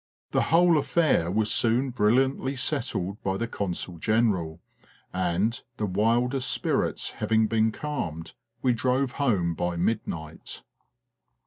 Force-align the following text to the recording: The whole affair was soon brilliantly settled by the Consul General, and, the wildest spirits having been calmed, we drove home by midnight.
The 0.31 0.41
whole 0.49 0.79
affair 0.79 1.29
was 1.29 1.51
soon 1.51 1.91
brilliantly 1.91 2.55
settled 2.55 3.21
by 3.21 3.37
the 3.37 3.47
Consul 3.47 3.99
General, 3.99 4.59
and, 5.13 5.61
the 5.77 5.85
wildest 5.85 6.49
spirits 6.49 7.11
having 7.11 7.45
been 7.45 7.71
calmed, 7.71 8.33
we 8.63 8.73
drove 8.73 9.11
home 9.11 9.53
by 9.53 9.75
midnight. 9.75 10.63